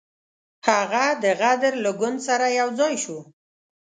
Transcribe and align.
هغه 0.67 1.05
د 1.23 1.25
غدر 1.39 1.73
له 1.83 1.91
ګوند 1.99 2.19
سره 2.27 2.45
یو 2.59 2.67
ځای 2.79 2.93
شو. 3.03 3.17